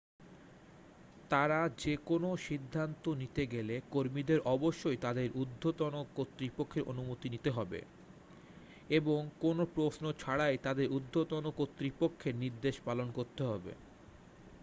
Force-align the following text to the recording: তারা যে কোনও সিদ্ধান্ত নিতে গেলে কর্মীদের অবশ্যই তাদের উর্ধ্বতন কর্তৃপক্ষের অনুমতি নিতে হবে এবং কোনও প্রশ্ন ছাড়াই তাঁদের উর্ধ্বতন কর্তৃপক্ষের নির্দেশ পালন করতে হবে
তারা 1.29 1.59
যে 1.77 1.93
কোনও 2.05 2.31
সিদ্ধান্ত 2.39 3.03
নিতে 3.13 3.43
গেলে 3.45 3.75
কর্মীদের 3.91 4.39
অবশ্যই 4.47 4.97
তাদের 4.97 5.27
উর্ধ্বতন 5.35 5.93
কর্তৃপক্ষের 6.15 6.83
অনুমতি 6.83 7.27
নিতে 7.29 7.49
হবে 7.51 7.79
এবং 8.89 9.19
কোনও 9.39 9.63
প্রশ্ন 9.75 10.03
ছাড়াই 10.19 10.55
তাঁদের 10.57 10.87
উর্ধ্বতন 10.91 11.43
কর্তৃপক্ষের 11.51 12.35
নির্দেশ 12.35 12.75
পালন 12.79 13.07
করতে 13.11 13.41
হবে 13.43 13.71